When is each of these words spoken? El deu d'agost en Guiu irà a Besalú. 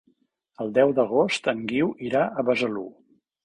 El 0.65 0.71
deu 0.77 0.93
d'agost 1.01 1.51
en 1.55 1.63
Guiu 1.75 1.95
irà 2.11 2.25
a 2.43 2.51
Besalú. 2.51 2.91